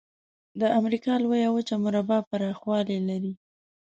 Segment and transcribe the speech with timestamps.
[0.59, 3.33] د امریکا لویه وچه مربع پرخوالي لري.